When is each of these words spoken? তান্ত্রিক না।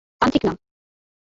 তান্ত্রিক 0.21 0.43
না। 0.45 0.53